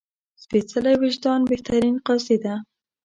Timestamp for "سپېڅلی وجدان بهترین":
0.43-1.95